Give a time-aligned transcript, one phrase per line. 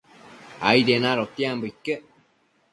[0.69, 2.03] Aidien adotiambo iquec